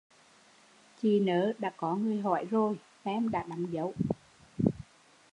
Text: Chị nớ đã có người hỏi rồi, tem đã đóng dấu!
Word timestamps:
Chị 1.01 1.19
nớ 1.19 1.53
đã 1.59 1.71
có 1.77 1.95
người 1.95 2.21
hỏi 2.21 2.45
rồi, 2.51 2.77
tem 3.03 3.29
đã 3.31 3.43
đóng 3.43 3.73
dấu! 3.73 3.93